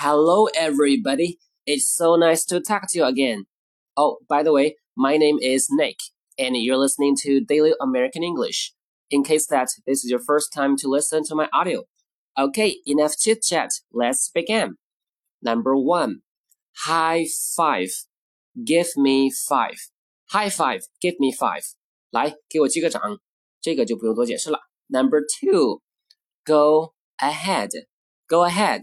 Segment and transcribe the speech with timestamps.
[0.00, 1.38] Hello, everybody.
[1.64, 3.46] It's so nice to talk to you again.
[3.96, 5.96] Oh, by the way, my name is Nick,
[6.38, 8.74] and you're listening to Daily American English.
[9.10, 11.84] In case that this is your first time to listen to my audio.
[12.38, 13.70] Okay, enough chit chat.
[13.92, 14.76] Let's begin.
[15.42, 16.22] Number one,
[16.86, 17.90] high five.
[18.64, 19.90] Give me five.
[20.30, 20.86] High five.
[21.00, 21.62] Give me five.
[22.10, 23.00] 来，给我击个掌。
[23.60, 24.60] 这个就不用多解释了。
[24.88, 25.82] Number two,
[26.44, 27.70] go ahead.
[28.26, 28.82] Go ahead.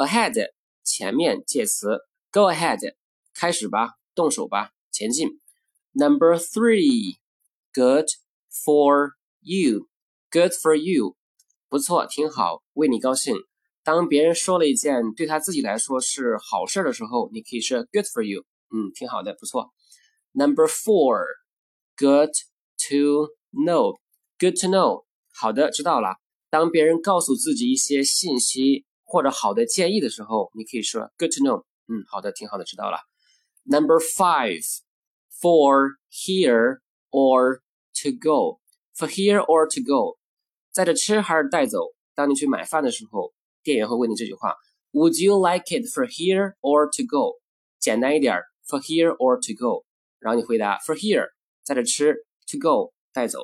[0.00, 1.98] Ahead 前面介词
[2.32, 2.94] ，Go ahead
[3.34, 5.28] 开始吧，动手吧，前进。
[5.92, 7.18] Number three,
[7.74, 8.06] good
[8.50, 9.10] for
[9.40, 9.88] you,
[10.30, 11.16] good for you，
[11.68, 13.34] 不错，挺好，为你高兴。
[13.82, 19.70] 当别人说了一件对他自己来说是好事的时候，你可以说 good for you，嗯，挺好的，不错。
[20.32, 21.26] Number four,
[21.98, 22.30] good
[22.88, 23.98] to know,
[24.38, 26.16] good to know，好的，知道了。
[26.48, 28.86] 当别人告诉自己一些信息。
[29.09, 32.97] 或者好的建议的时候，你可以说 good to know，嗯，好的，挺好的，知道了。
[33.63, 34.63] Number five,
[35.41, 36.79] for here
[37.11, 37.59] or
[38.01, 38.59] to go,
[38.95, 40.17] for here or to go，
[40.71, 41.93] 在这吃还是带走？
[42.13, 44.55] 当你去买饭的时候，店员会问你这句话：
[44.93, 47.39] Would you like it for here or to go？
[47.79, 49.85] 简单一点，for here or to go，
[50.19, 51.29] 然后你回答 for here，
[51.63, 53.39] 在这吃，to go 带走。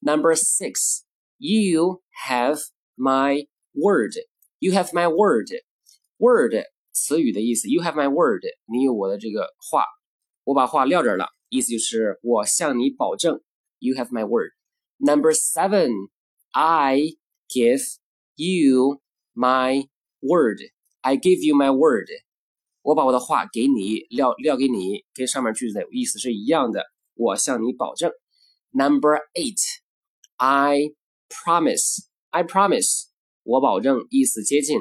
[0.00, 1.02] Number six,
[1.38, 2.60] you have
[2.96, 4.12] my word。
[4.60, 5.48] You have my word.
[6.18, 6.54] Word
[6.92, 7.68] 词语的意思。
[7.68, 8.42] You have my word.
[8.66, 9.84] 你有我的这个话，
[10.44, 13.42] 我把话撂这儿了，意思就是我向你保证。
[13.78, 14.52] You have my word.
[14.98, 16.08] Number seven,
[16.52, 17.16] I
[17.48, 17.82] give
[18.36, 19.02] you
[19.34, 19.88] my
[20.20, 20.60] word.
[21.02, 22.08] I give you my word.
[22.80, 26.86] 我把我的话给你撂撂给你，跟上面句子的意思是一样的。
[27.14, 28.10] 我向你保证。
[28.70, 29.60] Number eight,
[30.36, 30.94] I
[31.28, 32.06] promise.
[33.43, 34.79] 我保证，意思接近。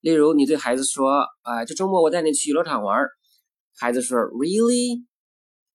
[0.00, 3.06] 例如，你对孩子说：“啊，这周末我带你去游乐场玩。”
[3.78, 5.04] 孩子说：“Really?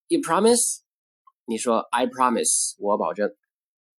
[0.08, 0.80] You promise?”
[1.46, 3.30] 你说：“I promise。”我保证。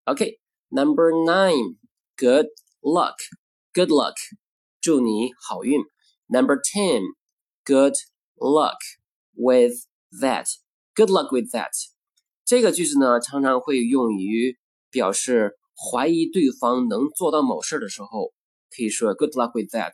[0.04, 1.76] OK，Number nine.
[2.16, 2.46] Good
[2.80, 3.14] luck.
[3.72, 4.14] Good luck.
[4.80, 5.80] 祝你好运。
[6.26, 7.02] Number ten.
[7.64, 7.94] Good
[8.36, 8.78] luck
[9.34, 9.86] with
[10.20, 10.46] that.
[10.94, 11.70] Good luck with that.
[12.44, 14.58] 这个句子呢，常常会用于
[14.90, 15.57] 表示。
[15.77, 18.33] 怀疑对方能做到某事的时候，
[18.75, 19.93] 可以说 “Good luck with that”，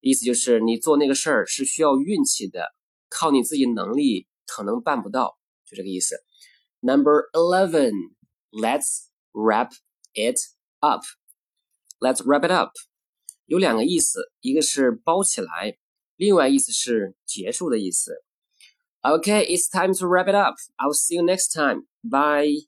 [0.00, 2.66] 意思就是你做那个事儿是需要运气的，
[3.08, 6.16] 靠你自己能力可能办不到，就这个意思。
[6.80, 7.92] Number eleven,
[8.50, 9.72] let's wrap
[10.14, 10.38] it
[10.80, 11.02] up.
[12.00, 12.72] Let's wrap it up.
[13.46, 15.78] 有两个意思，一个是包起来，
[16.16, 18.12] 另外意思是结束的意思。
[19.00, 20.56] Okay, it's time to wrap it up.
[20.76, 21.86] I'll see you next time.
[22.02, 22.66] Bye.